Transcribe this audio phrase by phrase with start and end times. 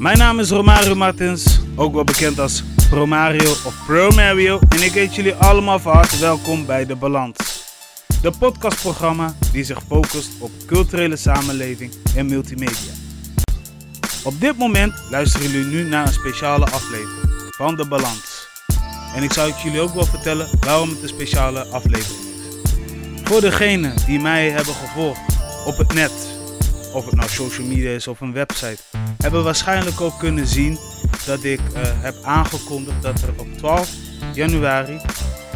[0.00, 4.58] Mijn naam is Romario Martins, ook wel bekend als Promario of Pro Mario.
[4.68, 7.36] En ik heet jullie allemaal van harte welkom bij De Balans.
[8.22, 12.92] De podcastprogramma die zich focust op culturele samenleving en multimedia.
[14.24, 18.46] Op dit moment luisteren jullie nu naar een speciale aflevering van De Balans.
[19.14, 22.24] En ik zou jullie ook wel vertellen waarom het een speciale aflevering
[22.62, 22.70] is.
[23.24, 25.36] Voor degenen die mij hebben gevolgd
[25.66, 26.39] op het net,
[26.92, 28.82] of het nou social media is of een website,
[29.18, 30.78] hebben waarschijnlijk ook kunnen zien
[31.26, 33.94] dat ik eh, heb aangekondigd dat er op 12
[34.34, 35.00] januari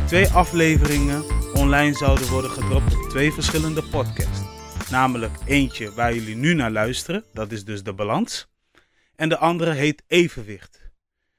[0.07, 1.25] twee afleveringen
[1.55, 4.41] online zouden worden gedropt op twee verschillende podcasts.
[4.91, 8.49] Namelijk eentje waar jullie nu naar luisteren, dat is dus de balans.
[9.17, 10.91] En de andere heet Evenwicht.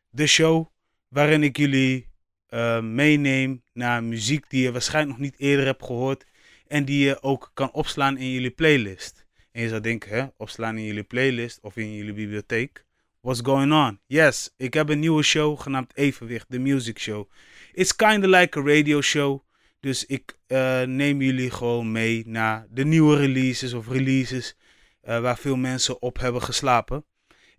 [0.10, 0.66] De show
[1.08, 2.08] waarin ik jullie
[2.50, 6.26] uh, meeneem naar muziek die je waarschijnlijk nog niet eerder hebt gehoord.
[6.68, 9.25] En die je ook kan opslaan in jullie playlist.
[9.56, 12.86] En je zou denken, hè, opslaan in jullie playlist of in jullie bibliotheek.
[13.22, 14.00] What's going on?
[14.06, 17.30] Yes, ik heb een nieuwe show genaamd Evenwicht, de music show.
[17.74, 19.42] It's kinda like a radio show.
[19.80, 24.56] Dus ik uh, neem jullie gewoon mee naar de nieuwe releases of releases
[25.04, 27.06] uh, waar veel mensen op hebben geslapen.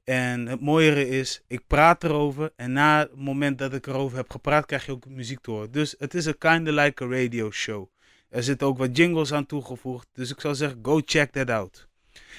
[0.05, 4.31] En het mooiere is, ik praat erover en na het moment dat ik erover heb
[4.31, 5.71] gepraat, krijg je ook muziek te horen.
[5.71, 7.89] Dus het is een kinda like a radio show.
[8.37, 11.89] Er zitten ook wat jingles aan toegevoegd, dus ik zou zeggen, go check that out.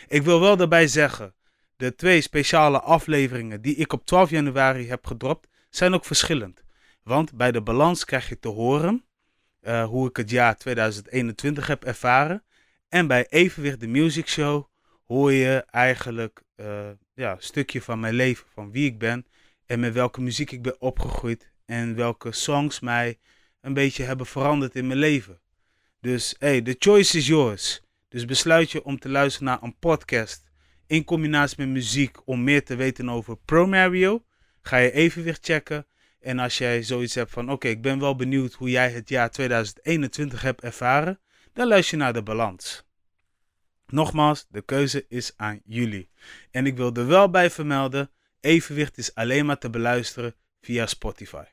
[0.07, 1.33] Ik wil wel daarbij zeggen,
[1.75, 6.63] de twee speciale afleveringen die ik op 12 januari heb gedropt, zijn ook verschillend.
[7.03, 9.05] Want bij de balans krijg je te horen
[9.61, 12.43] uh, hoe ik het jaar 2021 heb ervaren.
[12.89, 14.65] En bij Evenwicht de Music Show
[15.07, 19.25] hoor je eigenlijk uh, ja, een stukje van mijn leven, van wie ik ben
[19.65, 23.17] en met welke muziek ik ben opgegroeid en welke songs mij
[23.61, 25.39] een beetje hebben veranderd in mijn leven.
[26.01, 27.81] Dus hey, the choice is yours.
[28.07, 30.43] Dus besluit je om te luisteren naar een podcast
[30.87, 34.25] in combinatie met muziek om meer te weten over Pro Mario.
[34.61, 35.87] Ga je evenwicht checken.
[36.19, 39.31] En als jij zoiets hebt van oké, ik ben wel benieuwd hoe jij het jaar
[39.31, 41.19] 2021 hebt ervaren,
[41.53, 42.85] dan luister je naar de balans.
[43.87, 46.09] Nogmaals, de keuze is aan jullie.
[46.51, 51.43] En ik wil er wel bij vermelden, evenwicht is alleen maar te beluisteren via Spotify.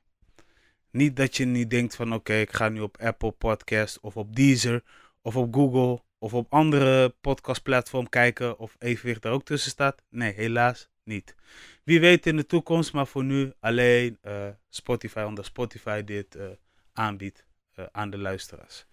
[0.95, 4.37] Niet dat je niet denkt van oké, ik ga nu op Apple Podcast of op
[4.37, 4.83] Deezer
[5.23, 10.03] of op Google of op andere podcastplatform kijken of evenwicht daar ook tussen staat.
[10.09, 11.35] Nee, helaas niet.
[11.85, 16.45] Wie weet in de toekomst, maar voor nu alleen uh, Spotify, omdat Spotify dit uh,
[16.93, 17.45] aanbiedt
[17.77, 18.87] uh, aan de luisteraars.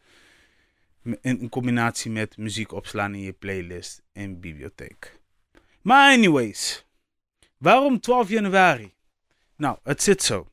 [1.03, 5.19] In, in, combinatie met muziek opslaan in je playlist en bibliotheek.
[5.81, 6.85] Maar anyways,
[7.57, 8.93] waarom 12 januari?
[9.55, 10.50] Nou, het zit zo.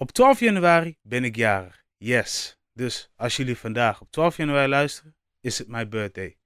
[0.00, 1.84] Op 12 januari ben ik jarig.
[1.96, 2.58] Yes.
[2.72, 6.36] Dus als jullie vandaag op 12 januari luisteren, is het mijn birthday.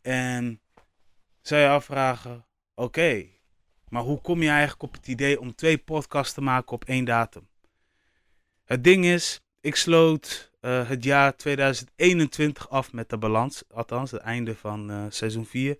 [0.00, 0.60] En
[1.40, 3.26] zou je afvragen, oké,
[3.88, 7.04] maar hoe kom je eigenlijk op het idee om twee podcasts te maken op één
[7.04, 7.48] datum?
[8.64, 14.20] Het ding is, ik sloot uh, het jaar 2021 af met de balans, althans het
[14.20, 15.78] einde van uh, seizoen 4,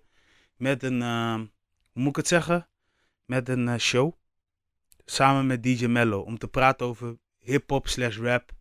[0.55, 2.69] met een, uh, hoe moet ik het zeggen,
[3.25, 4.18] met een show
[5.09, 8.51] samen met DJ Mello om te praten over hip-hop slash rap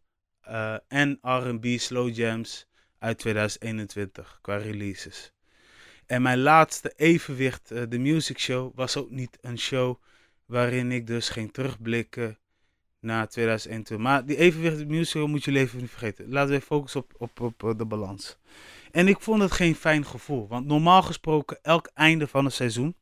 [0.89, 2.67] en RB slow jams
[2.99, 5.33] uit 2021 qua releases.
[6.07, 10.03] En mijn laatste evenwicht, uh, de music show, was ook niet een show
[10.47, 12.39] waarin ik dus ging terugblikken
[13.01, 14.07] naar 2021.
[14.07, 16.29] Maar die evenwicht, de music show moet je leven niet vergeten.
[16.29, 18.39] Laten we focussen op, op, op, op de balans.
[18.91, 20.49] En ik vond het geen fijn gevoel.
[20.49, 22.97] Want normaal gesproken, elk einde van een seizoen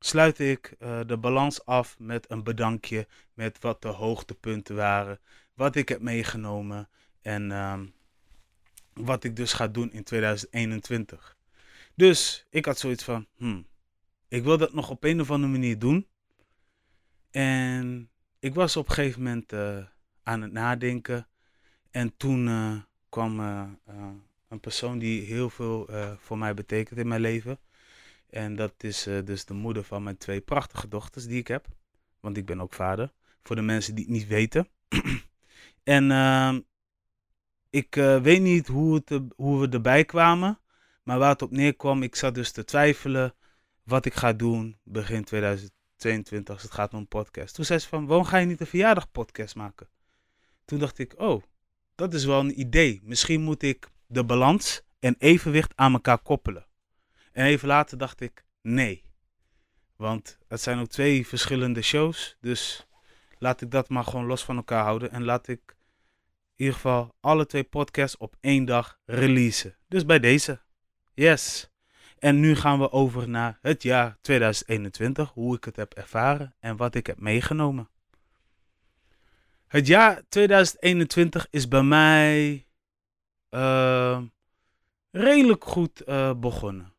[0.00, 3.06] sluit ik uh, de balans af met een bedankje.
[3.34, 5.20] Met wat de hoogtepunten waren.
[5.54, 6.88] Wat ik heb meegenomen.
[7.22, 7.80] En uh,
[8.92, 11.36] wat ik dus ga doen in 2021.
[11.94, 13.66] Dus ik had zoiets van, hmm,
[14.28, 16.06] ik wil dat nog op een of andere manier doen.
[17.30, 19.84] En ik was op een gegeven moment uh,
[20.22, 21.28] aan het nadenken.
[21.90, 22.76] En toen uh,
[23.08, 23.38] kwam
[24.48, 25.88] een persoon die heel veel
[26.18, 27.58] voor mij betekent in mijn leven.
[28.30, 31.66] En dat is dus de moeder van mijn twee prachtige dochters die ik heb.
[32.20, 33.12] Want ik ben ook vader.
[33.42, 34.68] Voor de mensen die het niet weten.
[35.82, 36.60] en ehm,
[37.70, 40.58] ik weet niet hoe, het, hoe we erbij kwamen.
[41.02, 43.34] Maar waar het op neerkwam, ik zat dus te twijfelen
[43.82, 47.54] wat ik ga doen begin 2022 als het gaat om een podcast.
[47.54, 49.88] Toen zei ze van, waarom ga je niet een verjaardagpodcast maken?
[50.64, 51.42] Toen dacht ik, oh,
[51.94, 53.00] dat is wel een idee.
[53.02, 56.66] Misschien moet ik de balans en evenwicht aan elkaar koppelen.
[57.32, 59.02] En even later dacht ik, nee.
[59.96, 62.36] Want het zijn ook twee verschillende shows.
[62.40, 62.86] Dus
[63.38, 65.10] laat ik dat maar gewoon los van elkaar houden.
[65.10, 69.76] En laat ik in ieder geval alle twee podcasts op één dag releasen.
[69.88, 70.60] Dus bij deze.
[71.14, 71.70] Yes.
[72.18, 76.76] En nu gaan we over naar het jaar 2021, hoe ik het heb ervaren en
[76.76, 77.88] wat ik heb meegenomen.
[79.66, 82.66] Het jaar 2021 is bij mij
[83.50, 84.22] uh,
[85.10, 86.92] redelijk goed uh, begonnen.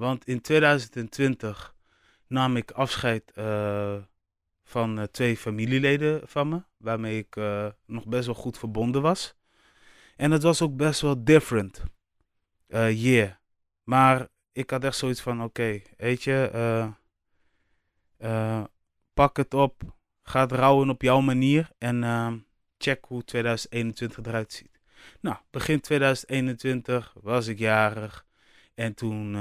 [0.00, 1.74] Want in 2020
[2.26, 3.96] nam ik afscheid uh,
[4.64, 7.36] van twee familieleden van me, waarmee ik
[7.86, 9.34] nog best wel goed verbonden was.
[10.16, 11.82] En het was ook best wel different
[12.90, 13.40] year.
[13.84, 16.92] Maar ik had echt zoiets van: oké, weet je,
[19.14, 19.82] pak het op,
[20.22, 22.46] ga het rouwen op jouw manier en
[22.78, 24.80] check hoe 2021 eruit ziet.
[25.20, 28.26] Nou, begin 2021 was ik jarig.
[28.74, 29.36] En toen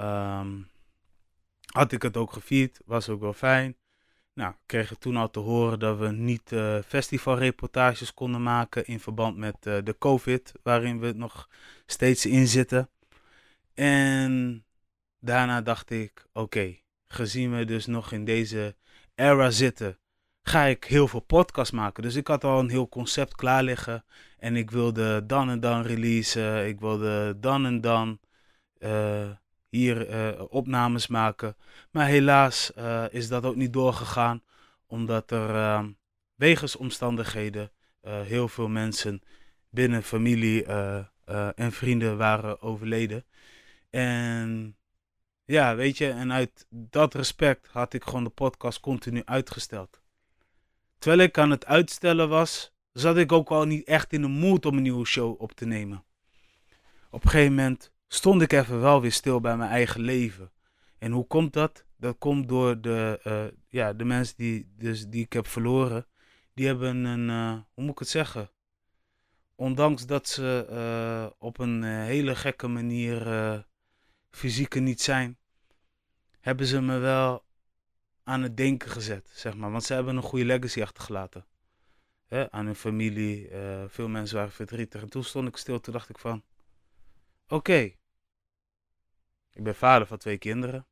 [0.00, 0.70] um,
[1.72, 2.80] had ik het ook gevierd.
[2.84, 3.76] Was ook wel fijn.
[4.34, 9.36] Nou, kregen toen al te horen dat we niet uh, festivalreportages konden maken in verband
[9.36, 11.48] met uh, de COVID, waarin we nog
[11.86, 12.90] steeds in zitten.
[13.74, 14.64] En
[15.20, 16.76] daarna dacht ik, oké,
[17.06, 18.76] gezien we dus nog in deze
[19.14, 19.98] era zitten,
[20.42, 22.02] ga ik heel veel podcasts maken.
[22.02, 24.04] Dus ik had al een heel concept klaar liggen.
[24.38, 26.66] En ik wilde dan en dan releasen.
[26.66, 28.18] Ik wilde dan en dan
[28.78, 29.30] uh,
[29.74, 31.56] hier uh, opnames maken.
[31.90, 34.42] Maar helaas uh, is dat ook niet doorgegaan.
[34.86, 35.94] Omdat er
[36.34, 37.70] wegens omstandigheden
[38.02, 39.22] heel veel mensen
[39.68, 40.64] binnen familie
[41.54, 43.24] en vrienden waren overleden.
[43.90, 44.76] En
[45.44, 50.00] ja, weet je, en uit dat respect had ik gewoon de podcast continu uitgesteld.
[50.98, 54.66] Terwijl ik aan het uitstellen was, zat ik ook al niet echt in de mood
[54.66, 56.04] om een nieuwe show op te nemen.
[57.10, 60.52] Op een gegeven moment stond ik even wel weer stil bij mijn eigen leven.
[60.98, 61.84] En hoe komt dat?
[61.96, 66.06] Dat komt door de, uh, ja, de mensen die, dus, die ik heb verloren.
[66.54, 68.50] Die hebben een, uh, hoe moet ik het zeggen?
[69.54, 73.66] Ondanks dat ze uh, op een hele gekke manier
[74.30, 75.38] fysiek niet zijn,
[76.40, 77.44] hebben ze me wel
[78.24, 79.70] aan het denken gezet, zeg maar.
[79.70, 81.46] Want ze hebben een goede legacy achtergelaten.
[82.26, 83.50] Hè, aan hun familie.
[83.86, 85.02] Veel mensen waren verdrietig.
[85.02, 85.80] En toen stond ik stil.
[85.80, 86.42] Toen dacht ik van...
[87.48, 87.94] Oké.
[89.54, 90.86] Ik ben vader van twee kinderen.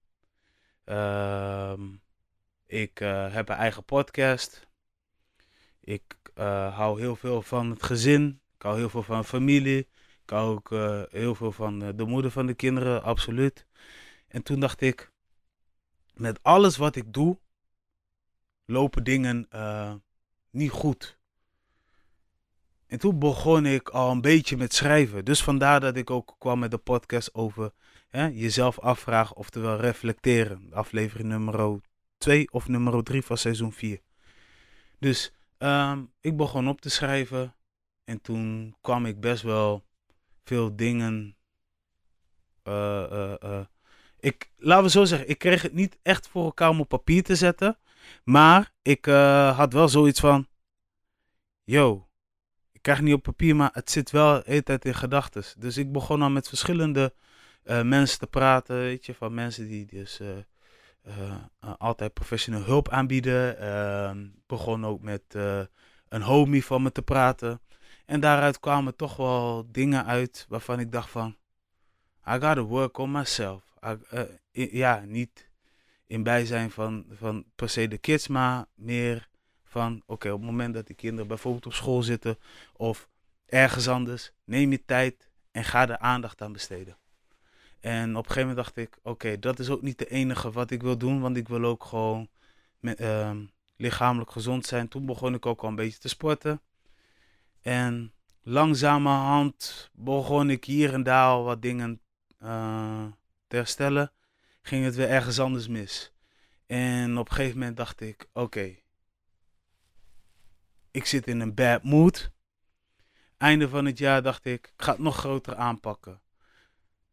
[0.85, 1.73] Uh,
[2.67, 4.67] ik uh, heb een eigen podcast.
[5.81, 6.03] Ik
[6.35, 8.41] uh, hou heel veel van het gezin.
[8.55, 9.79] Ik hou heel veel van familie.
[10.23, 10.70] Ik hou ook
[11.11, 13.67] heel veel van de moeder van de kinderen, absoluut.
[14.29, 15.12] En toen dacht ik,
[16.15, 17.38] met alles wat ik doe,
[18.65, 19.49] lopen dingen
[20.50, 21.19] niet goed.
[22.87, 25.25] En toen begon ik al een beetje met schrijven.
[25.25, 27.73] Dus vandaar dat ik ook kwam met de podcast over
[28.12, 30.73] jezelf afvragen, oftewel reflecteren.
[30.73, 31.81] Aflevering nummer
[32.19, 34.00] 2 of nummer 3 van seizoen 4.
[34.99, 37.55] Dus um, ik begon op te schrijven.
[38.05, 39.85] En toen kwam ik best wel
[40.44, 41.37] veel dingen
[42.64, 43.61] uh, uh,
[44.19, 47.23] ik, laten we zo zeggen, ik kreeg het niet echt voor elkaar om op papier
[47.23, 47.79] te zetten.
[48.25, 49.05] Maar ik
[49.55, 50.47] had wel zoiets van,
[51.65, 52.08] yo,
[52.73, 55.44] ik krijg het niet op papier, maar het zit wel de hele tijd in gedachten.
[55.58, 57.15] Dus ik begon dan met verschillende
[57.64, 61.35] uh, mensen te praten, weet je, van mensen die dus uh,
[61.79, 63.59] altijd professioneel hulp aanbieden.
[63.59, 65.23] Ehm, begon ook met
[66.09, 67.61] een homie van me te praten.
[68.06, 71.37] En daaruit kwamen toch wel dingen uit waarvan ik dacht van,
[72.29, 73.75] I gotta work on myself.
[74.53, 75.51] Ja, niet
[76.06, 79.29] in bijzijn van, van per se de kids, maar meer
[79.65, 82.39] van oké, op het moment dat die kinderen bijvoorbeeld op school zitten
[82.72, 83.08] of
[83.46, 86.96] ergens anders, neem je tijd en ga er aandacht aan besteden.
[87.82, 90.70] En op een gegeven moment dacht ik, oké, dat is ook niet de enige wat
[90.70, 92.29] ik wil doen, want ik wil ook gewoon
[92.81, 93.31] uh,
[93.77, 94.89] lichamelijk gezond zijn.
[94.89, 96.60] Toen begon ik ook al een beetje te sporten.
[97.60, 98.12] En
[98.43, 102.01] langzamerhand begon ik hier en daar al wat dingen
[102.43, 103.05] uh,
[103.46, 104.12] te herstellen,
[104.62, 106.12] ging het weer ergens anders mis.
[106.67, 108.77] En op een gegeven moment dacht ik: oké,
[110.91, 112.32] ik zit in een bad mood.
[113.36, 116.20] Einde van het jaar dacht ik: ik ga het nog groter aanpakken.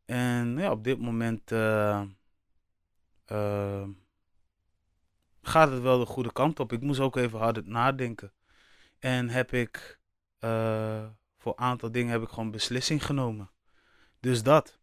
[0.10, 2.02] En ja, op dit moment uh,
[3.32, 3.88] uh,
[5.42, 6.74] gaat het wel de goede kant op.
[6.74, 8.34] Ik moest ook even hard nadenken.
[9.00, 10.00] En heb ik
[10.40, 11.06] uh,
[11.38, 13.52] voor een aantal dingen heb ik gewoon beslissing genomen.
[14.20, 14.80] Dus dat.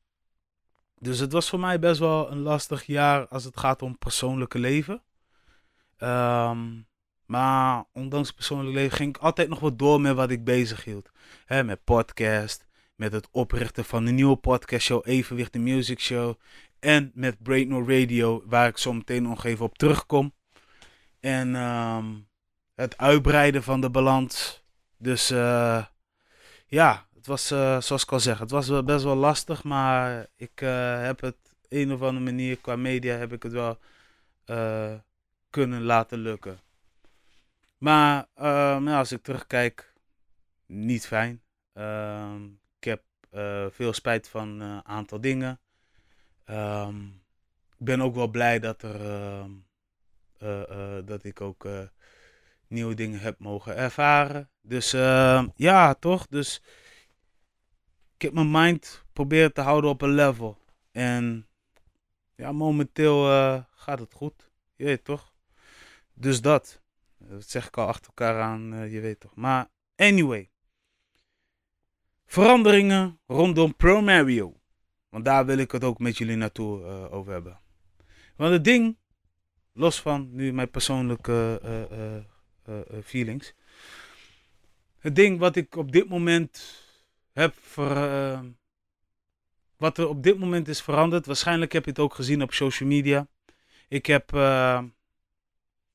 [0.99, 4.59] Dus het was voor mij best wel een lastig jaar als het gaat om persoonlijke
[4.59, 5.03] leven.
[5.99, 6.89] Um,
[7.25, 10.85] maar ondanks het persoonlijke leven ging ik altijd nog wat door met wat ik bezig
[10.85, 11.11] hield.
[11.49, 12.66] Met podcast,
[12.97, 16.35] met het oprichten van een nieuwe podcastshow, Evenwicht de Music Show.
[16.79, 20.35] En met Break No Radio, waar ik zo meteen nog even op terugkom.
[21.21, 22.29] En um,
[22.75, 24.65] het uitbreiden van de balans.
[24.97, 25.85] Dus uh,
[26.67, 30.61] ja, het was, eh, zoals ik al zeg, het was best wel lastig, maar ik
[30.61, 31.37] uh, heb het
[31.69, 33.79] een of andere manier qua media heb ik het wel
[35.51, 36.61] kunnen laten lukken.
[37.79, 39.93] Maar nou, als ik terugkijk,
[40.67, 41.43] niet fijn.
[41.73, 42.43] Ehm,
[43.37, 45.61] heb veel spijt van een aantal dingen.
[46.51, 47.23] Um,
[47.79, 49.51] ik ben ook wel blij dat er ehm,
[51.05, 51.69] dat ik ook
[52.67, 54.51] nieuwe dingen heb mogen ervaren.
[54.63, 54.91] Dus
[55.57, 56.27] ja, toch?
[56.27, 56.63] Dus
[58.15, 60.59] ik heb mijn mind proberen te houden op een level.
[60.93, 61.47] En
[62.35, 63.25] ja, momenteel
[63.75, 64.51] gaat het goed.
[64.77, 65.35] Je weet toch?
[66.15, 66.81] Dus dat.
[67.19, 69.35] Dat zeg ik al achter elkaar aan, je weet toch.
[69.35, 70.51] Maar anyway.
[72.27, 74.61] Veranderingen rondom Pro Mario.
[75.09, 77.61] Want daar wil ik het ook met jullie naartoe uh, over hebben.
[78.37, 78.97] Want het ding,
[79.73, 81.61] los van nu mijn persoonlijke
[83.05, 83.55] feelings.
[84.99, 86.85] Het ding wat ik op dit moment
[87.33, 88.45] heb ver,
[89.77, 91.27] wat er op dit moment is veranderd.
[91.27, 93.29] Waarschijnlijk heb je het ook gezien op social media.
[93.89, 94.33] Ik heb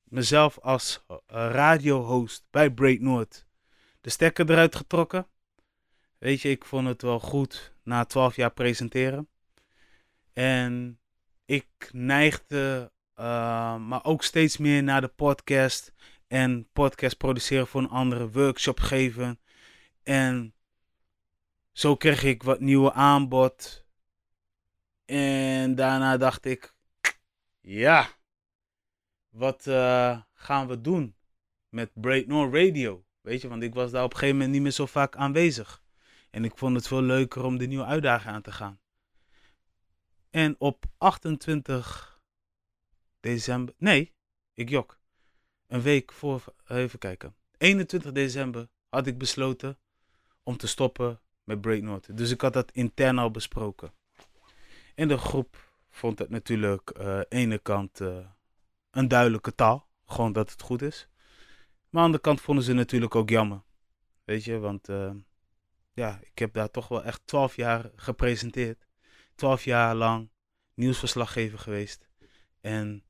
[0.04, 3.46] mezelf als radiohost bij Break Noord
[4.02, 5.28] de stekker eruit getrokken.
[6.22, 9.30] Weet je, ik vond het wel goed na 12 jaar presenteren.
[10.34, 11.00] En
[11.46, 12.92] ik neigde,
[13.78, 15.94] maar ook steeds meer naar de podcast.
[16.28, 19.40] En podcast produceren voor een andere workshop geven.
[20.04, 20.54] En
[21.72, 23.86] zo kreeg ik wat nieuwe aanbod.
[25.06, 26.74] En daarna dacht ik,
[27.62, 28.10] ja,
[29.30, 31.16] wat uh, gaan we doen
[31.70, 33.06] met Break North Radio?
[33.22, 35.81] Weet je, want ik was daar op een gegeven moment niet meer zo vaak aanwezig.
[36.32, 38.80] En ik vond het veel leuker om de nieuwe uitdaging aan te gaan.
[40.30, 42.22] En op 28
[43.20, 44.14] december, nee,
[44.54, 45.00] ik jok.
[45.68, 47.36] Een week voor, even kijken.
[47.58, 49.78] 21 december had ik besloten
[50.44, 52.14] om te stoppen met Breaknote.
[52.14, 53.94] Dus ik had dat intern al besproken.
[54.96, 58.18] En de groep vond het natuurlijk uh, ene kant uh,
[58.92, 59.90] een duidelijke taal.
[60.06, 61.08] Gewoon dat het goed is.
[61.90, 63.62] Maar aan de andere kant vonden ze natuurlijk ook jammer.
[64.24, 65.12] Weet je, want uh,
[66.02, 68.88] ja, ik heb daar toch wel echt 12 jaar gepresenteerd.
[69.36, 70.30] 12 jaar lang
[70.74, 72.10] nieuwsverslaggever geweest.
[72.62, 73.04] En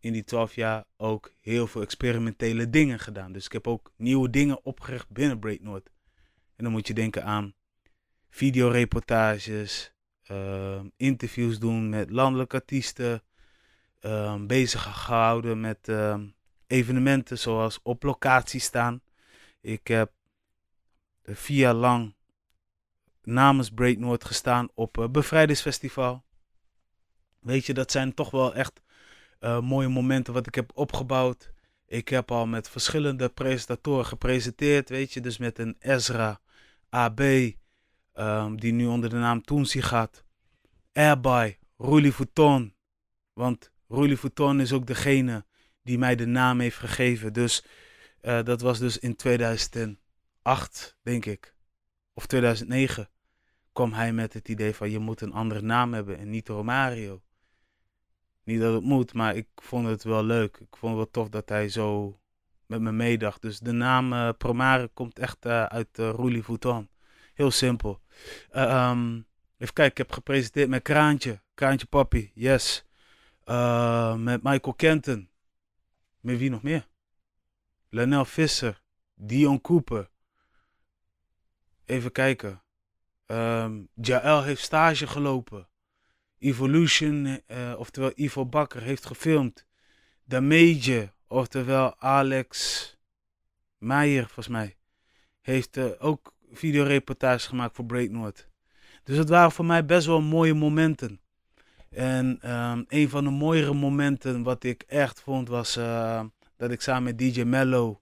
[0.00, 3.32] in die 12 jaar ook heel veel experimentele dingen gedaan.
[3.32, 5.90] Dus ik heb ook nieuwe dingen opgericht binnen Breaknote.
[6.56, 7.54] En dan moet je denken aan
[8.30, 9.92] videoreportages,
[10.30, 13.22] uh, interviews doen met landelijke artiesten,
[14.00, 16.18] uh, bezig gehouden met uh,
[16.66, 19.02] evenementen zoals op locatie staan.
[19.60, 20.12] Ik heb
[21.36, 22.14] vier jaar lang
[23.22, 26.24] namens Break Noord gestaan op het Bevrijdingsfestival.
[27.40, 28.82] Weet je, dat zijn toch wel echt
[29.40, 31.52] uh, mooie momenten wat ik heb opgebouwd.
[31.86, 36.40] Ik heb al met verschillende presentatoren gepresenteerd, weet je, dus met een Ezra,
[36.88, 37.20] AB,
[38.14, 40.24] um, die nu onder de naam Toonsi gaat.
[40.92, 42.74] Airby, Roelie Fouton.
[43.32, 45.44] Want Roelie Fouton is ook degene
[45.82, 47.32] die mij de naam heeft gegeven.
[47.32, 47.64] Dus
[48.22, 49.16] uh, dat was dus in
[50.42, 51.54] 2008, denk ik.
[52.12, 53.08] Of 2009
[53.72, 57.22] kwam hij met het idee van je moet een andere naam hebben en niet Romario.
[58.44, 60.56] Niet dat het moet, maar ik vond het wel leuk.
[60.56, 62.18] Ik vond het wel tof dat hij zo
[62.66, 63.42] met me meedacht.
[63.42, 66.88] Dus de naam uh, Promare komt echt uh, uit uh, Roelie Fouton.
[67.34, 68.00] Heel simpel.
[68.56, 69.26] Um,
[69.58, 71.40] even kijken, ik heb gepresenteerd met Kraantje.
[71.54, 72.84] Kraantje Papi, yes.
[74.16, 75.28] met Michael Kenton.
[76.20, 76.88] Met wie nog meer?
[77.88, 78.82] Lanel Visser.
[79.14, 80.10] Dion Cooper.
[81.88, 82.62] Even kijken.
[83.26, 85.68] Um, Jael heeft stage gelopen.
[86.38, 87.40] Evolution,
[87.76, 89.66] oftewel Ivo Bakker, heeft gefilmd.
[90.24, 92.96] Damage, Oftewel Alex
[93.78, 94.76] Meijer, volgens mij,
[95.40, 98.48] heeft uh, ook videoreportages gemaakt voor Breaknoord.
[99.04, 101.20] Dus het waren voor mij best wel mooie momenten.
[101.90, 106.24] En um, een van de mooiere momenten wat ik echt vond was uh,
[106.56, 108.00] dat ik samen met DJ Mello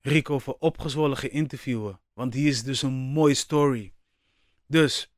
[0.00, 2.00] Rico voor opgezwollen ging interviewen.
[2.20, 3.92] Want die is dus een mooie story.
[4.66, 5.12] Dus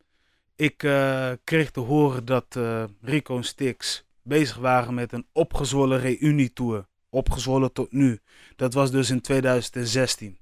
[0.56, 2.58] ik uh, kreeg te horen dat
[3.00, 8.20] Rico en Stix bezig waren met een opgezwollen reunietour opgezwollen tot nu.
[8.56, 10.38] Dat was dus in 2016.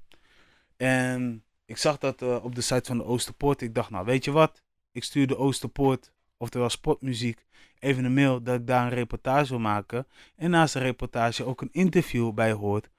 [0.76, 3.62] En ik zag dat uh, op de site van de Oosterpoort.
[3.62, 4.62] Ik dacht, nou weet je wat?
[4.92, 7.46] Ik stuur de Oosterpoort, oftewel Spotmuziek,
[7.78, 10.06] even een mail dat ik daar een reportage wil maken.
[10.36, 12.90] En naast de reportage ook een interview bij hoort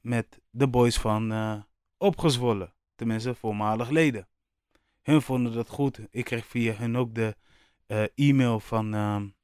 [0.00, 1.32] met de boys van
[1.98, 2.74] Opgezwollen.
[2.94, 4.28] Tenminste, voormalig leden.
[5.02, 6.00] Hun vonden dat goed.
[6.10, 7.36] Ik kreeg via hun ook de
[8.14, 9.34] e-mail van,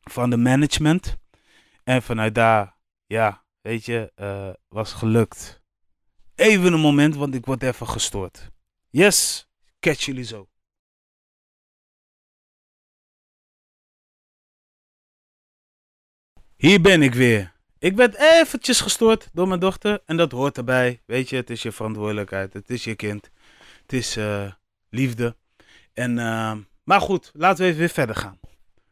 [0.00, 1.16] van de management.
[1.84, 5.62] En vanuit daar, ja, weet je, uh, was gelukt.
[6.34, 8.50] Even een moment, want ik word even gestoord.
[8.90, 9.48] Yes,
[9.80, 10.48] catch jullie zo.
[16.56, 17.56] Hier ben ik weer.
[17.80, 21.02] Ik werd eventjes gestoord door mijn dochter en dat hoort erbij.
[21.06, 23.30] Weet je, het is je verantwoordelijkheid, het is je kind,
[23.82, 24.52] het is uh,
[24.88, 25.36] liefde.
[25.92, 28.40] En, uh, maar goed, laten we even weer verder gaan.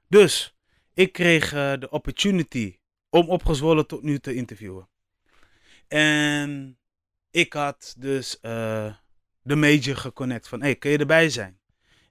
[0.09, 0.57] Dus,
[0.95, 2.79] ik kreeg uh, de opportunity
[3.11, 4.89] om opgezwollen tot nu te interviewen.
[5.89, 6.79] En
[7.31, 11.61] ik had dus de major geconnect van, hey, kun je erbij zijn?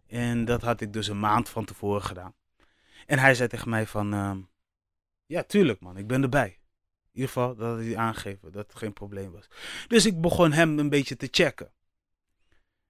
[0.08, 2.36] En dat had ik dus een maand van tevoren gedaan.
[3.06, 4.40] En hij zei tegen mij van, ehm,
[5.26, 6.60] ja, tuurlijk man, ik ben erbij.
[7.16, 9.48] Ieder geval, dat hij aangegeven, dat het geen probleem was.
[9.88, 11.72] Dus ik begon hem een beetje te checken.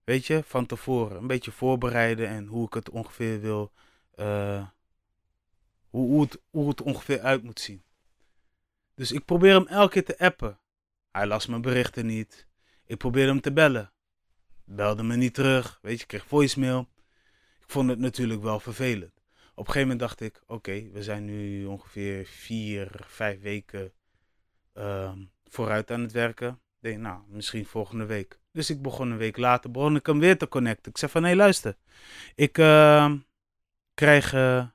[0.03, 1.17] Weet je, van tevoren.
[1.17, 3.71] Een beetje voorbereiden en hoe ik het ongeveer wil.
[4.15, 4.67] Uh,
[5.89, 7.83] hoe, hoe, het, hoe het ongeveer uit moet zien.
[8.95, 10.59] Dus ik probeer hem elke keer te appen.
[11.11, 12.47] Hij las mijn berichten niet.
[12.85, 13.91] Ik probeerde hem te bellen.
[14.63, 15.79] Belde me niet terug.
[15.81, 16.89] Weet je, ik kreeg voicemail.
[17.59, 19.13] Ik vond het natuurlijk wel vervelend.
[19.55, 23.93] Op een gegeven moment dacht ik: oké, we zijn nu ongeveer vier, vijf weken
[24.77, 25.11] uh,
[25.45, 26.49] vooruit aan het werken.
[26.49, 28.39] Ik denk, nou, misschien volgende week.
[28.51, 30.91] Dus ik begon een week later, begon ik hem weer te connecten.
[30.91, 31.77] Ik zei van, hé luister,
[32.35, 33.13] ik uh,
[33.93, 34.65] krijg uh,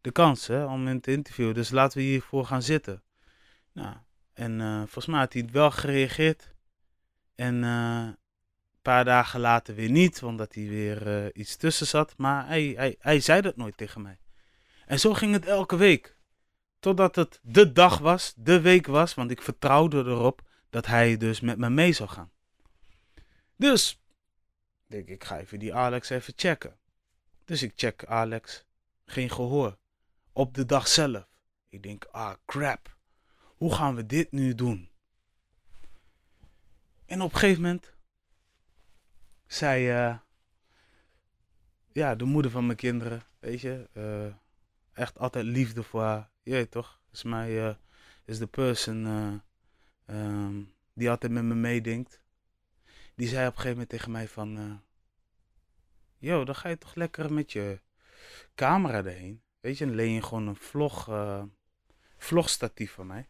[0.00, 3.02] de kans hè, om hem te interviewen, dus laten we hiervoor gaan zitten.
[3.72, 3.96] Nou,
[4.32, 6.54] en uh, volgens mij had hij wel gereageerd.
[7.34, 8.16] En een
[8.82, 12.14] paar dagen later weer niet, omdat hij weer iets tussen zat.
[12.16, 14.18] Maar hij, hij, hij zei dat nooit tegen mij.
[14.86, 16.17] En zo ging het elke week.
[16.78, 21.40] Totdat het de dag was, de week was, want ik vertrouwde erop dat hij dus
[21.40, 22.30] met me mee zou gaan.
[23.56, 24.02] Dus,
[24.86, 26.78] denk ik, ga even die Alex even checken.
[27.44, 28.64] Dus ik check Alex,
[29.04, 29.78] geen gehoor.
[30.32, 31.28] Op de dag zelf.
[31.68, 32.96] Ik denk, ah crap,
[33.56, 34.90] hoe gaan we dit nu doen?
[37.06, 37.92] En op een gegeven moment
[39.46, 40.18] zei uh,
[41.92, 44.34] ja, de moeder van mijn kinderen, weet je, uh,
[44.92, 47.74] echt altijd liefde voor haar je toch, is mij, uh,
[48.24, 49.34] is de person uh,
[50.06, 52.22] um, die altijd met me meedenkt.
[53.14, 54.74] Die zei op een gegeven moment tegen mij van, uh,
[56.18, 57.80] yo, dan ga je toch lekker met je
[58.54, 59.42] camera erheen.
[59.60, 61.10] Weet je, dan leen je gewoon een vlog,
[62.16, 63.28] vlogstatief van mij.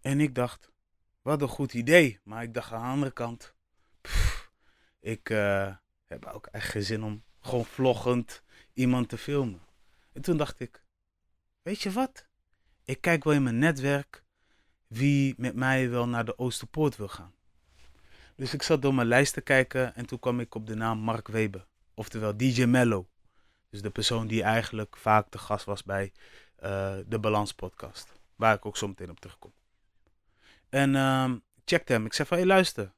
[0.00, 0.70] En ik dacht,
[1.22, 2.20] wat een goed idee.
[2.24, 3.54] Maar ik dacht aan de andere kant,
[5.00, 5.28] ik
[6.04, 9.62] heb ook echt geen zin om gewoon vloggend iemand te filmen.
[10.12, 10.83] En toen dacht ik,
[11.64, 12.26] weet je wat?
[12.84, 14.24] Ik kijk wel in mijn netwerk
[14.86, 17.34] wie met mij wel naar de Oosterpoort wil gaan.
[18.36, 20.98] Dus ik zat door mijn lijst te kijken en toen kwam ik op de naam
[20.98, 21.66] Mark Weber.
[21.94, 23.08] Oftewel DJ Mello.
[23.70, 26.12] Dus de persoon die eigenlijk vaak de gast was bij
[26.62, 28.12] uh, de Balans podcast.
[28.36, 29.52] Waar ik ook zo meteen op terugkom.
[30.68, 31.32] En uh,
[31.64, 32.06] checkte hem.
[32.06, 32.92] Ik zei van, hé hey, luister.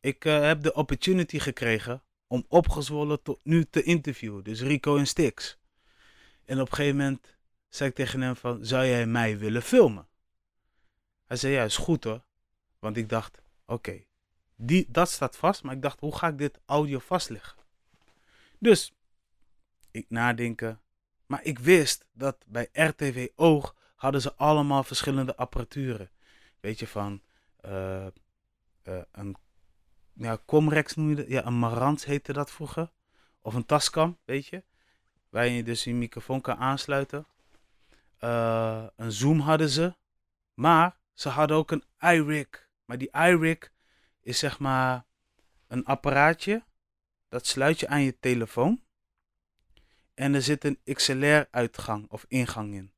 [0.00, 4.44] Ik uh, heb de opportunity gekregen om opgezwollen tot nu te interviewen.
[4.44, 5.58] Dus Rico en Stix.
[6.44, 7.33] En op een gegeven moment
[7.74, 10.06] zei ik tegen hem van, zou jij mij willen filmen?
[11.24, 12.22] Hij zei, ja, is goed hoor.
[12.78, 13.72] Want ik dacht, oké,
[14.56, 15.62] okay, dat staat vast.
[15.62, 17.58] Maar ik dacht, hoe ga ik dit audio vastleggen?
[18.58, 18.94] Dus,
[19.90, 20.80] ik nadenken.
[21.26, 26.10] Maar ik wist dat bij RTV Oog hadden ze allemaal verschillende apparaturen.
[26.60, 27.22] Weet je, van
[27.64, 28.06] uh,
[28.84, 29.36] uh, een
[30.12, 31.28] ja, Comrex noem je dat?
[31.28, 32.92] Ja, een Marantz heette dat vroeger.
[33.40, 34.62] Of een Tascam, weet je.
[35.28, 37.26] Waar je dus je microfoon kan aansluiten.
[38.24, 39.96] Uh, een Zoom hadden ze.
[40.54, 42.68] Maar ze hadden ook een iRig.
[42.84, 43.72] Maar die iRig
[44.20, 45.04] is zeg maar
[45.66, 46.64] een apparaatje.
[47.28, 48.82] Dat sluit je aan je telefoon.
[50.14, 52.92] En er zit een XLR-uitgang of ingang in.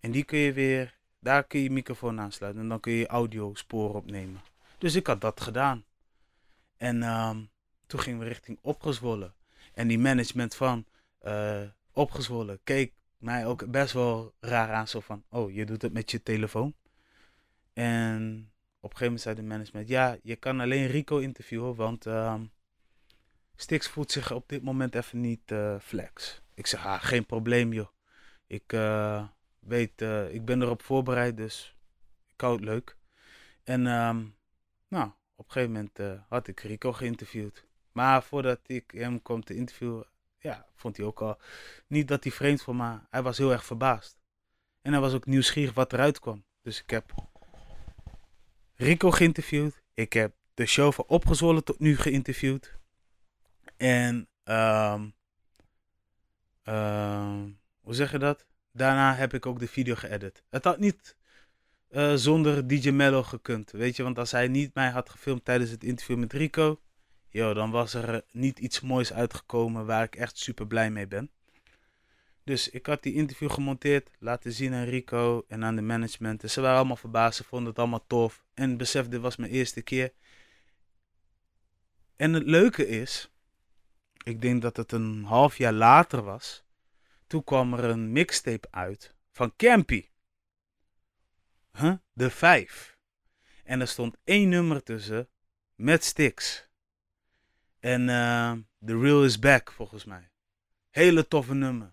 [0.00, 2.62] En die kun je weer, daar kun je microfoon aansluiten.
[2.62, 4.40] En dan kun je audio sporen opnemen.
[4.78, 5.84] Dus ik had dat gedaan.
[6.76, 7.50] En um,
[7.86, 9.34] toen gingen we richting Opgezwollen.
[9.72, 10.86] En die management van
[11.22, 14.88] uh, Opgezwollen keek mij ook best wel raar aan.
[14.88, 16.74] Zo van, oh, je doet het met je telefoon.
[17.72, 22.06] En op een gegeven moment zei de management, ja, je kan alleen Rico interviewen, want
[22.06, 22.40] uh,
[23.56, 26.42] Stix voelt zich op dit moment even niet uh, flex.
[26.54, 27.88] Ik zeg, ah, geen probleem joh.
[28.46, 29.26] Ik uh,
[29.58, 31.76] weet, uh, ik ben erop voorbereid, dus
[32.34, 32.96] ik hou het leuk.
[33.64, 34.36] En um,
[34.88, 37.64] nou, op een gegeven moment had ik Rico geïnterviewd.
[37.92, 40.06] Maar voordat ik hem kwam te interviewen,
[40.40, 41.38] ja, vond hij ook al
[41.86, 44.18] niet dat hij vreemd vond, maar hij was heel erg verbaasd.
[44.82, 46.44] En hij was ook nieuwsgierig wat eruit kwam.
[46.62, 47.14] Dus ik heb
[48.74, 49.82] Rico geïnterviewd.
[49.94, 52.78] Ik heb de show van Opgezwollen tot nu geïnterviewd.
[53.76, 55.14] En, um,
[56.64, 58.46] um, hoe zeg je dat?
[58.72, 60.42] Daarna heb ik ook de video geëdit.
[60.48, 61.16] Het had niet
[61.88, 63.70] eh, zonder DJ Mello gekund.
[63.70, 66.80] Weet je, want als hij niet mij had gefilmd tijdens het interview met Rico,
[67.30, 71.30] yo, dan was er niet iets moois uitgekomen waar ik echt super blij mee ben.
[72.44, 76.42] Dus ik had die interview gemonteerd, laten zien aan Rico en aan de management.
[76.42, 78.44] En ze waren allemaal verbaasd, ze vonden het allemaal tof.
[78.54, 80.12] En besef, dit was mijn eerste keer.
[82.16, 83.30] En het leuke is,
[84.24, 86.64] ik denk dat het een half jaar later was.
[87.26, 90.08] Toen kwam er een mixtape uit van Campy.
[91.72, 91.94] Huh?
[92.12, 92.98] De 5.
[93.64, 95.28] En er stond één nummer tussen
[95.74, 96.69] met Sticks.
[97.80, 98.52] En uh,
[98.84, 100.30] The Real is Back volgens mij.
[100.90, 101.92] Hele toffe nummer.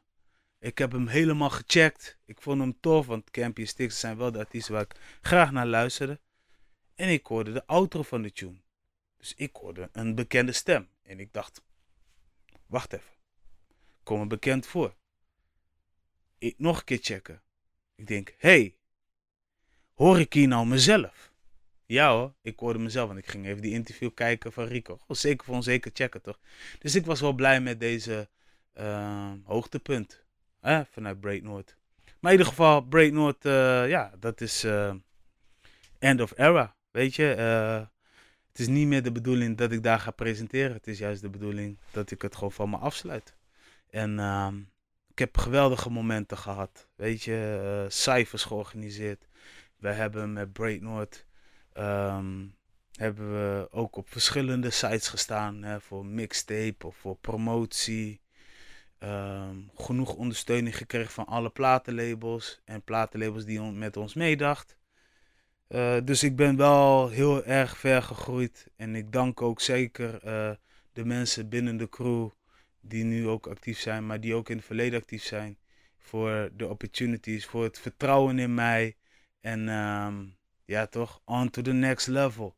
[0.59, 2.17] Ik heb hem helemaal gecheckt.
[2.25, 5.51] Ik vond hem tof, want Campy en Sticks zijn wel de artiesten waar ik graag
[5.51, 6.19] naar luisterde.
[6.95, 8.61] En ik hoorde de outro van de tune.
[9.17, 10.89] Dus ik hoorde een bekende stem.
[11.01, 11.61] En ik dacht,
[12.65, 13.11] wacht even.
[14.03, 14.95] Kom me bekend voor.
[16.37, 17.41] Ik, nog een keer checken.
[17.95, 18.75] Ik denk, hey,
[19.93, 21.26] hoor ik hier nou mezelf?
[21.87, 24.99] Ja hoor, ik hoorde mezelf, want ik ging even die interview kijken van Rico.
[25.07, 26.39] Zeker voor onzeker checken toch?
[26.79, 28.29] Dus ik was wel blij met deze
[28.75, 30.23] uh, hoogtepunt
[30.59, 31.75] eh, vanuit Break North.
[32.19, 34.93] Maar in ieder geval, Break North, uh, ja, dat is uh,
[35.99, 36.75] end of era.
[36.91, 37.23] Weet je,
[38.47, 40.73] het is niet meer de bedoeling dat ik daar ga presenteren.
[40.73, 43.35] Het is juist de bedoeling dat ik het gewoon van me afsluit.
[43.89, 44.57] En ehm,
[45.07, 46.87] ik heb geweldige momenten gehad.
[46.95, 49.27] Weet je, cijfers georganiseerd.
[49.77, 51.26] We hebben met Break North
[51.77, 52.55] um,
[52.91, 55.63] hebben we ook op verschillende sites gestaan.
[55.63, 58.21] Hè, voor mixtape of voor promotie.
[58.99, 62.61] Um, genoeg ondersteuning gekregen van alle platenlabels.
[62.65, 64.77] En platenlabels die met ons meedacht.
[65.69, 68.67] Uh, dus ik ben wel heel erg ver gegroeid.
[68.75, 70.51] En ik dank ook zeker uh,
[70.93, 72.29] de mensen binnen de crew.
[72.81, 75.57] Die nu ook actief zijn, maar die ook in het verleden actief zijn.
[75.97, 78.95] Voor de opportunities, voor het vertrouwen in mij.
[79.41, 80.36] En um,
[80.67, 81.21] ja, toch?
[81.25, 82.55] On to the next level.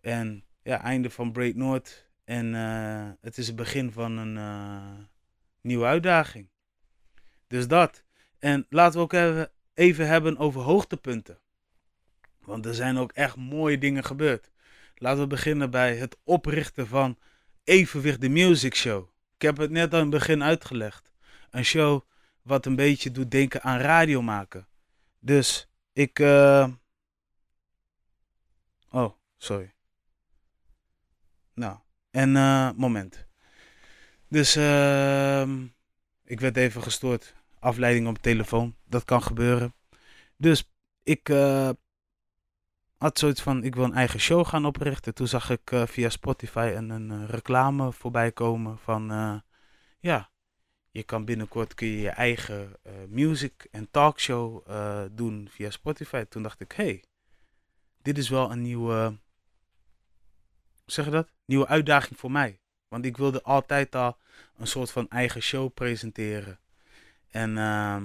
[0.00, 2.08] En ja, einde van Break North.
[2.24, 5.04] En uh, het is het begin van een uh,
[5.60, 6.48] nieuwe uitdaging.
[7.46, 8.04] Dus dat.
[8.38, 11.38] En laten we ook even, hebben over hoogtepunten.
[12.38, 14.50] Want er zijn ook echt mooie dingen gebeurd.
[14.94, 17.18] Laten we beginnen bij het oprichten van
[17.64, 19.08] Evenwicht de Music Show.
[19.36, 21.12] Ik heb het net aan het begin uitgelegd.
[21.50, 22.00] Een show
[22.42, 24.66] wat een beetje doet denken aan radio maken.
[25.18, 26.18] Dus ik.
[26.18, 26.80] Oh,
[29.42, 29.72] sorry.
[31.54, 31.78] Nou,
[32.10, 33.26] en uh, moment.
[34.28, 35.42] Dus uh,
[36.24, 37.34] ik werd even gestoord.
[37.58, 38.76] Afleiding op telefoon.
[38.84, 39.74] Dat kan gebeuren.
[40.36, 41.70] Dus ik uh,
[42.96, 45.14] had zoiets van: ik wil een eigen show gaan oprichten.
[45.14, 49.08] Toen zag ik uh, via Spotify een, een reclame voorbij komen van:
[50.00, 50.30] ja,
[50.90, 52.76] je kan binnenkort kun je, je eigen
[53.08, 54.66] music en talkshow
[55.16, 56.24] doen via Spotify.
[56.24, 57.04] Toen dacht ik: hey,
[58.02, 59.18] dit is wel een nieuwe,
[60.84, 61.32] zeg je dat?
[61.44, 62.60] Nieuwe uitdaging voor mij.
[62.88, 64.16] Want ik wilde altijd al
[64.56, 66.60] een soort van eigen show presenteren.
[67.30, 68.02] En uh,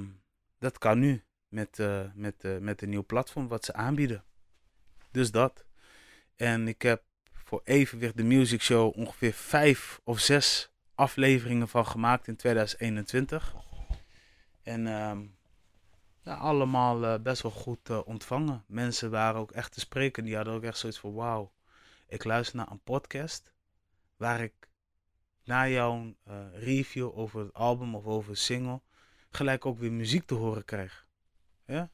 [0.59, 4.23] dat kan nu met, uh, met, uh, met een nieuw platform wat ze aanbieden.
[5.11, 5.65] Dus dat.
[6.35, 12.27] En ik heb voor Evenwicht de Music Show ongeveer vijf of zes afleveringen van gemaakt
[12.27, 13.55] in 2021.
[14.63, 15.17] En uh,
[16.21, 18.63] ja, allemaal uh, best wel goed ontvangen.
[18.67, 20.23] Mensen waren ook echt te spreken.
[20.23, 21.51] Die hadden ook echt zoiets van: wauw,
[22.07, 23.53] ik luister naar een podcast
[24.17, 24.53] waar ik
[25.43, 28.81] na jouw uh, review over het album of over een single
[29.29, 31.07] gelijk ook weer muziek te horen krijg.
[31.65, 31.89] Ja?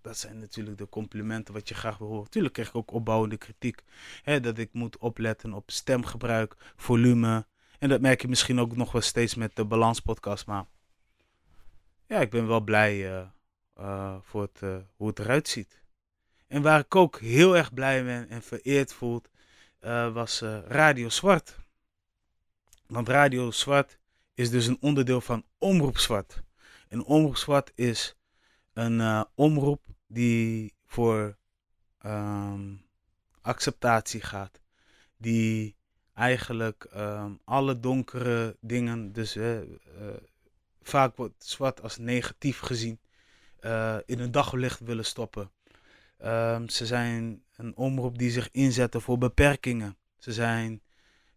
[0.00, 2.30] Dat zijn natuurlijk de complimenten wat je graag wil horen.
[2.30, 3.82] Tuurlijk krijg ik ook opbouwende kritiek.
[4.22, 7.46] Hè, dat ik moet opletten op stemgebruik, volume.
[7.78, 10.46] En dat merk je misschien ook nog wel steeds met de Balans podcast.
[10.46, 10.64] Maar
[12.06, 13.24] ja, ik ben wel blij
[13.80, 14.60] uh, voor het,
[14.96, 15.82] hoe het eruit ziet.
[16.46, 19.28] En waar ik ook heel erg blij ben en vereerd voelt,
[19.82, 21.56] uh, was Radio Zwart.
[22.86, 23.98] Want Radio Zwart
[24.34, 26.42] is dus een onderdeel van Omroep Zwart.
[26.88, 28.16] En Omroep Zwart is
[28.72, 31.36] een omroep die voor
[32.06, 32.84] um,
[33.40, 34.60] acceptatie gaat.
[35.16, 35.76] Die
[36.14, 39.38] eigenlijk um, alle donkere dingen, dus
[40.82, 43.00] vaak wordt zwart als negatief gezien
[44.06, 45.50] in een daglicht willen stoppen.
[46.24, 49.96] Um, ze zijn een omroep die zich inzetten voor beperkingen.
[50.18, 50.82] Ze zijn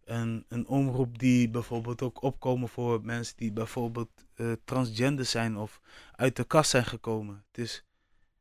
[0.03, 5.81] een, een omroep die bijvoorbeeld ook opkomen voor mensen die bijvoorbeeld uh, transgender zijn of
[6.11, 7.45] uit de kast zijn gekomen.
[7.47, 7.83] Het is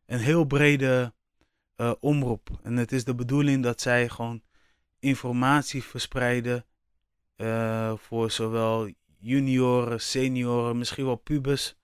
[0.07, 1.13] een heel brede
[1.77, 2.51] uh, omroep.
[2.63, 4.43] En het is de bedoeling dat zij gewoon
[4.99, 6.65] informatie verspreiden
[7.37, 11.77] uh, voor zowel junioren, senioren, misschien wel pubers.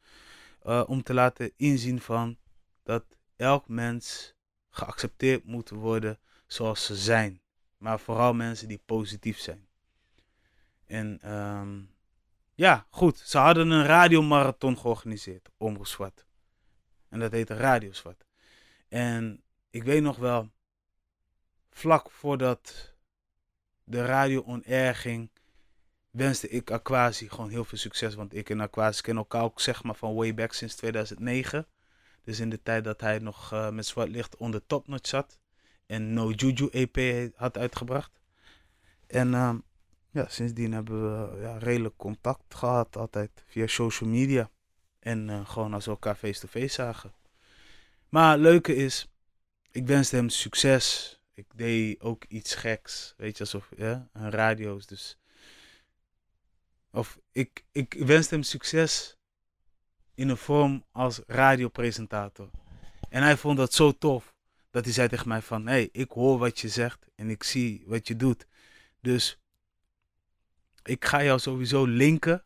[0.87, 2.37] Om te laten inzien van
[2.83, 3.05] dat
[3.37, 4.35] elk mens
[4.71, 7.41] geaccepteerd moet worden zoals ze zijn.
[7.79, 9.69] Maar vooral mensen die positief zijn.
[10.87, 11.81] En ehm,
[12.55, 13.19] ja, goed.
[13.19, 16.25] Ze hadden een radiomarathon georganiseerd, Omroep.
[17.09, 18.25] En dat heette Radio Zwart.
[18.89, 20.51] En ik weet nog wel,
[21.71, 22.95] vlak voordat
[23.85, 24.63] de radio on
[24.95, 25.31] ging,
[26.11, 28.15] wenste ik Aquasi gewoon heel veel succes.
[28.15, 31.67] Want ik en Aquasi kennen elkaar ook zeg maar van way back sinds 2009.
[32.25, 35.39] Dus in de tijd dat hij nog uh, met zwart licht onder topnotch zat.
[35.87, 38.21] En No Juju EP had uitgebracht.
[39.07, 39.55] En uh,
[40.11, 42.97] ja, sindsdien hebben we ja, redelijk contact gehad.
[42.97, 44.51] Altijd via social media.
[44.99, 47.13] En uh, gewoon als we elkaar face-to-face zagen.
[48.09, 49.09] Maar het leuke is,
[49.71, 51.19] ik wenste hem succes.
[51.35, 53.15] Ik deed ook iets geks.
[53.17, 54.87] Weet je, alsof, ja, een radio's.
[54.87, 55.19] Dus.
[56.93, 59.19] Of ik, ik wenste hem succes
[60.21, 62.51] in een vorm als radiopresentator.
[63.09, 64.35] En hij vond dat zo tof
[64.71, 67.43] dat hij zei tegen mij van, hé, hey, ik hoor wat je zegt en ik
[67.43, 68.47] zie wat je doet.
[69.01, 69.39] Dus
[70.83, 72.45] ik ga jou sowieso linken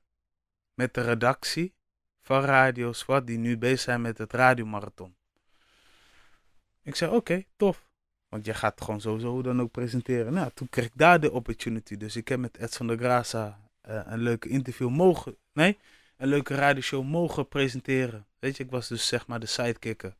[0.75, 1.75] met de redactie
[2.21, 5.17] van Radio Zwart, die nu bezig zijn met het radiomarathon.
[6.83, 7.89] Ik zei, oké, tof.
[8.29, 10.33] Want je gaat gewoon sowieso dan ook presenteren.
[10.33, 11.97] Nou, toen kreeg ik daar de opportunity.
[11.97, 13.59] Dus ik heb met Edson de Graça
[13.89, 15.37] uh, een leuke interview mogen...
[15.53, 15.79] Nee,
[16.17, 18.27] een leuke radioshow mogen presenteren.
[18.39, 20.17] Weet je, ik was dus zeg maar de sidekicker.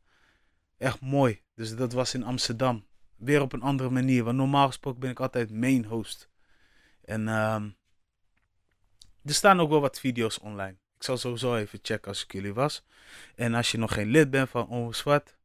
[0.77, 1.41] Echt mooi.
[1.55, 2.85] Dus dat was in Amsterdam.
[3.15, 4.23] Weer op een andere manier.
[4.23, 6.29] Want normaal gesproken ben ik altijd main host.
[7.01, 7.75] En um,
[9.23, 10.77] er staan ook wel wat video's online.
[10.95, 12.83] Ik zal sowieso even checken als ik jullie was.
[13.35, 15.37] En als je nog geen lid bent van Ongeswat,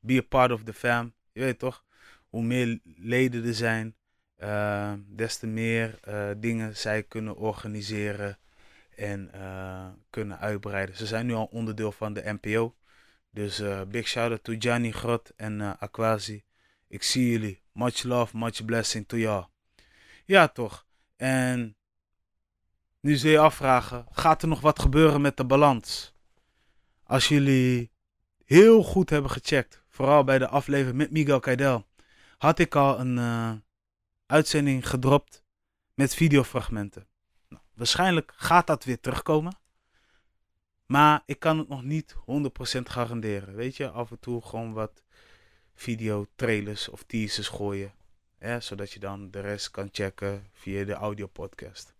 [0.00, 1.14] be a part of the fam.
[1.32, 1.84] Je weet toch?
[2.28, 3.96] Hoe meer leden er zijn,
[4.38, 8.38] uh, des te meer uh, dingen zij kunnen organiseren
[9.02, 10.96] en uh, kunnen uitbreiden.
[10.96, 12.74] Ze zijn nu al onderdeel van de NPO.
[13.30, 16.44] Dus uh, big shout out to Gianni Grot en uh, Aquasi.
[16.88, 17.62] Ik zie jullie.
[17.72, 19.46] Much love, much blessing to y'all.
[20.24, 20.86] Ja, toch.
[21.16, 21.76] En
[23.00, 26.14] nu zul je afvragen: gaat er nog wat gebeuren met de balans?
[27.02, 27.90] Als jullie
[28.44, 31.86] heel goed hebben gecheckt, vooral bij de aflevering met Miguel Kaidel,
[32.38, 33.62] had ik al een
[34.26, 35.44] uitzending gedropt
[35.94, 37.06] met videofragmenten.
[37.82, 39.56] Waarschijnlijk gaat dat weer terugkomen.
[40.86, 42.18] Maar ik kan het nog niet 100%
[42.82, 43.54] garanderen.
[43.54, 45.02] Weet je, af en toe gewoon wat
[45.74, 47.92] videotrailers of teasers gooien.
[48.38, 51.94] Hè, zodat je dan de rest kan checken via de audio podcast.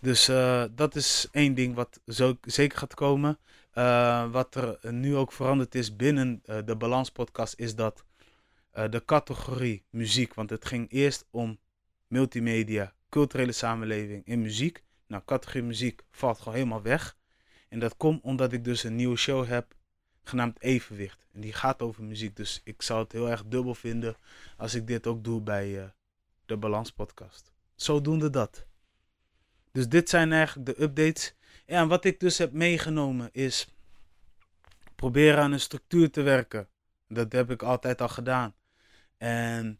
[0.00, 3.38] Dus uh, dat is één ding wat zo zeker gaat komen.
[3.74, 8.04] Uh, wat er nu ook veranderd is binnen uh, de Balans podcast is dat
[8.72, 11.58] de categorie muziek, want het ging eerst om
[12.06, 14.82] multimedia, culturele samenleving in muziek.
[15.06, 17.16] Nou, categorie muziek valt gewoon helemaal weg.
[17.68, 19.74] En dat komt omdat ik dus een nieuwe show heb
[20.22, 21.26] genaamd Evenwicht.
[21.32, 22.36] En die gaat over muziek.
[22.36, 24.16] Dus ik zou het heel erg dubbel vinden
[24.56, 25.84] als ik dit ook doe bij uh,
[26.46, 27.52] de Balans Podcast.
[27.74, 28.66] Zodoende dat.
[29.72, 31.34] Dus dit zijn eigenlijk de updates.
[31.66, 33.74] En wat ik dus heb meegenomen is
[34.94, 36.68] proberen aan een structuur te werken.
[37.08, 38.54] Dat heb ik altijd al gedaan.
[39.16, 39.78] En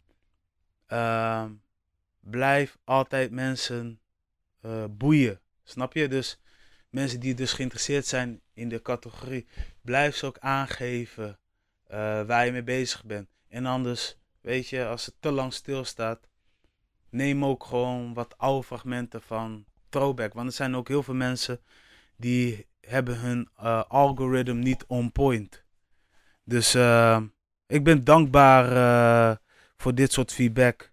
[0.89, 1.45] uh,
[2.21, 4.01] blijf altijd mensen
[4.67, 5.41] uh, boeien.
[5.65, 6.09] Snap je?
[6.09, 6.41] Dus
[6.91, 9.47] mensen die dus geïnteresseerd zijn in de categorie,
[9.83, 11.39] blijf ze ook aangeven
[11.91, 13.29] uh, waar je mee bezig bent.
[13.49, 16.29] En anders, weet je, als het te lang stilstaat,
[17.11, 20.33] neem ook gewoon wat oude fragmenten van throwback.
[20.33, 21.61] Want er zijn ook heel veel mensen
[22.17, 25.65] die hebben hun uh, algoritme niet on point.
[26.45, 26.75] Dus
[27.67, 29.39] ik ben dankbaar
[29.77, 30.90] voor dit soort feedback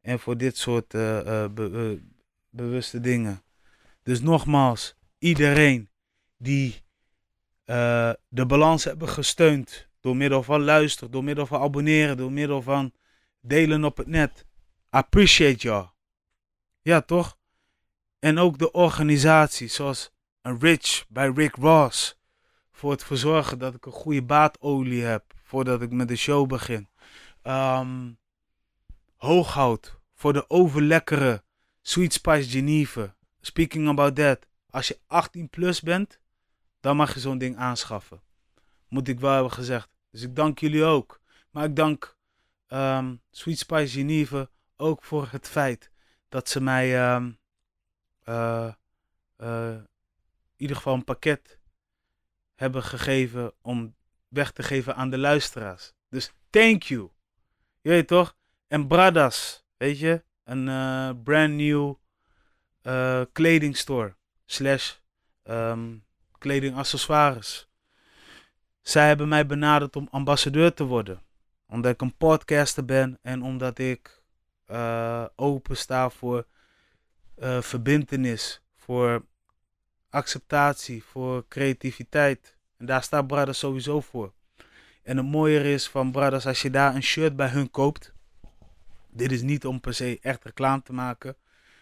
[0.00, 2.00] en voor dit soort be
[2.50, 3.42] bewuste dingen.
[4.02, 5.88] Dus nogmaals, iedereen
[6.36, 6.82] die
[8.28, 12.92] de balans hebben gesteund door middel van luisteren, door middel van abonneren, door middel van
[13.40, 14.46] delen op het net.
[14.90, 15.88] Appreciate jou.
[16.82, 17.38] Ja, toch?
[18.18, 20.10] En ook de organisatie, zoals
[20.42, 22.18] Rich bij Rick Ross.
[22.72, 26.88] Voor het verzorgen dat ik een goede baadolie heb voordat ik met de show begin.
[27.42, 28.18] Um,
[29.20, 31.42] hooghout voor de overlekkere
[31.82, 33.14] Sweet Spice Geneve.
[33.40, 34.46] Speaking about that.
[34.70, 36.20] Als je 18 plus bent,
[36.80, 38.22] dan mag je zo'n ding aanschaffen.
[38.88, 39.88] Moet ik wel hebben gezegd.
[40.10, 41.20] Dus ik dank jullie ook.
[41.50, 42.16] Maar ik dank
[42.68, 45.90] um, Sweet Spice Geneve ook voor het feit
[46.28, 47.38] dat ze mij um,
[48.24, 48.72] uh,
[49.38, 49.86] uh, in
[50.56, 51.58] ieder geval een pakket
[52.54, 53.94] hebben gegeven om
[54.28, 55.92] weg te geven aan de luisteraars.
[56.08, 57.10] Dus thank you.
[57.80, 58.38] Je weet toch?
[58.70, 60.22] En Bradas, weet je?
[60.44, 61.94] Een uh, brand new
[63.32, 64.14] kledingstore
[64.46, 64.94] slash
[65.44, 66.04] um,
[66.38, 67.68] kledingaccessoires.
[68.82, 71.22] zij hebben mij benaderd om ambassadeur te worden.
[71.66, 74.22] Omdat ik een podcaster ben en omdat ik
[74.66, 76.46] uh, open sta voor
[77.38, 79.26] uh, verbindenis, voor
[80.10, 82.56] acceptatie, voor creativiteit.
[82.76, 84.32] En daar staat Brothers sowieso voor.
[85.02, 88.18] En het mooie is van Brothers, als je daar een shirt bij hun koopt.
[89.10, 91.36] Dit is niet om per se echt reclame te maken.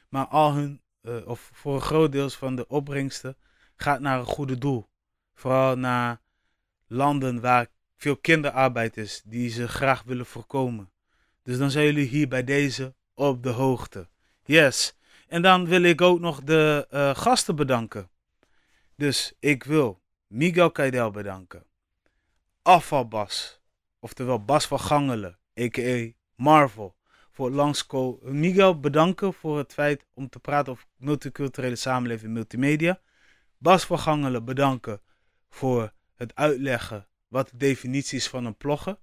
[0.08, 3.36] Maar al hun, uh, of voor een groot deel van de opbrengsten,
[3.76, 4.88] gaat naar een goede doel.
[5.34, 6.20] Vooral naar
[6.86, 10.90] landen waar veel kinderarbeid is, die ze graag willen voorkomen.
[11.42, 14.08] Dus dan zijn jullie hier bij deze op de hoogte.
[14.44, 14.96] Yes.
[15.28, 18.08] En dan wil ik ook nog de uh, gasten bedanken.
[18.94, 21.64] Dus ik wil Miguel Kaidel bedanken.
[22.62, 23.60] Afvalbas,
[23.98, 26.10] oftewel Bas van Gangelen, a.k.a.
[26.34, 26.96] Marvel,
[27.38, 28.40] voor langskomen.
[28.40, 33.00] Miguel bedanken voor het feit om te praten over multiculturele samenleving multimedia.
[33.58, 35.00] Bas van Gangelen bedanken
[35.50, 38.98] voor het uitleggen wat de definitie is van een ploggen.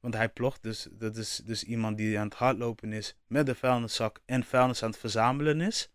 [0.00, 3.54] Want hij plogt, dus dat is dus iemand die aan het hardlopen is met de
[3.54, 5.90] vuilniszak en vuilnis aan het verzamelen is.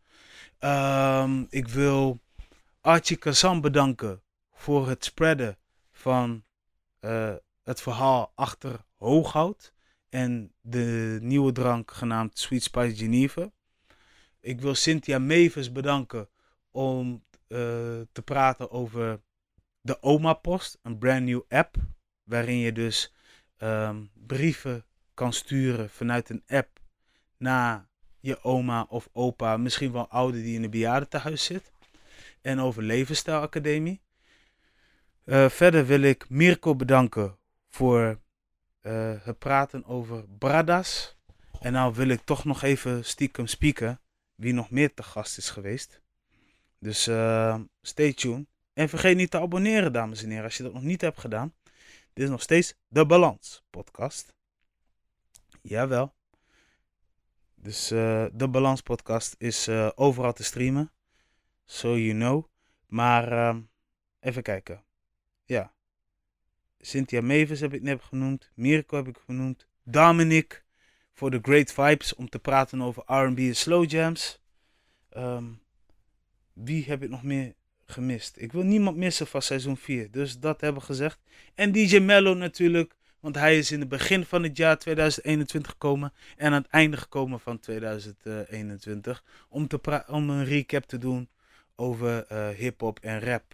[0.59, 2.19] Um, ik wil
[2.81, 4.21] Archie Kazan bedanken
[4.53, 5.57] voor het spreiden
[5.91, 6.43] van
[7.01, 9.72] uh, het verhaal achter Hooghout
[10.13, 13.51] en de nieuwe drank genaamd Sweet Spice Geneva.
[14.39, 16.29] Ik wil Cynthia Mevers bedanken
[16.71, 17.57] om uh,
[18.11, 19.21] te praten over
[19.81, 21.75] de Oma Post, een brand new app
[22.23, 23.13] waarin je dus
[23.57, 26.79] um, brieven kan sturen vanuit een app
[27.37, 27.87] naar
[28.19, 31.71] je oma of opa, misschien wel ouder die in een bejaardentehuis zit.
[32.41, 34.01] En over Levensstijl Academie.
[35.25, 37.37] Uh, verder wil ik Mirko bedanken
[37.69, 38.21] voor
[39.23, 41.17] het praten over Bradas.
[41.59, 44.01] En nou wil ik toch nog even stiekem spieken
[44.35, 46.01] wie nog meer te gast is geweest.
[46.79, 48.47] Dus uh, stay tuned.
[48.73, 51.53] En vergeet niet te abonneren, dames en heren, als je dat nog niet hebt gedaan.
[52.13, 54.33] Dit is nog steeds de Balans podcast.
[55.61, 56.13] Jawel.
[57.55, 60.91] Dus uh, de Balans podcast is overal te streamen.
[61.65, 62.45] So you know.
[62.87, 63.57] Maar uh,
[64.19, 64.83] even kijken.
[66.85, 68.51] Cynthia Mavis heb ik net genoemd.
[68.55, 69.67] Mirko heb ik genoemd.
[69.83, 70.63] Dominic
[71.13, 74.41] voor de Great Vibes om te praten over R&B en slow jams.
[75.17, 75.61] Um,
[76.53, 77.53] wie heb ik nog meer
[77.85, 78.37] gemist.
[78.37, 80.11] Ik wil niemand missen van seizoen 4.
[80.11, 81.19] Dus dat hebben we gezegd.
[81.55, 82.95] En DJ Mello natuurlijk.
[83.19, 86.13] Want hij is in het begin van het jaar 2021 gekomen.
[86.37, 89.23] En aan het einde gekomen van 2021.
[89.49, 91.29] Om, te om een recap te doen
[91.75, 93.53] over uh, hip-hop en rap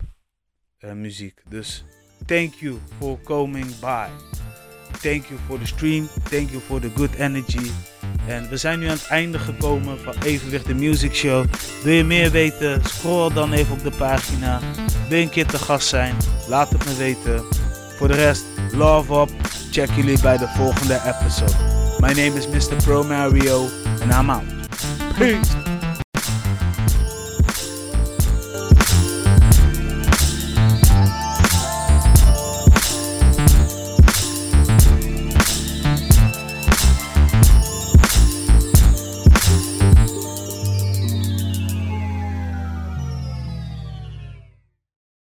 [0.79, 1.41] uh, muziek.
[1.47, 1.85] Dus
[2.25, 4.07] thank you for coming by.
[4.91, 6.07] Thank you for the stream.
[6.29, 7.71] Thank you for the good energy.
[8.27, 11.45] En we zijn nu aan het einde gekomen van Evenwicht de Music Show.
[11.83, 12.81] Wil je meer weten?
[12.83, 14.59] Scroll dan even op de pagina.
[15.09, 16.15] Wil je een keer te gast zijn?
[16.47, 17.43] Laat het me weten.
[17.97, 19.29] Voor de rest, love up.
[19.71, 21.53] Check jullie bij de volgende episode.
[21.99, 22.75] My name is Mr.
[22.83, 23.67] Pro Mario
[24.01, 24.43] and I'm out.
[25.17, 25.58] Peace.